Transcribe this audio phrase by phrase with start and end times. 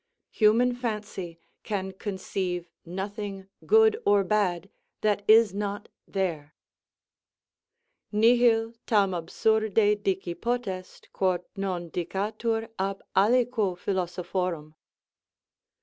[0.31, 6.55] Human fancy can conceive nothing good or bad that is not there:
[8.11, 14.73] _Nihil tam absurde did potest, quod non dicatur ab aliquo philosophorum.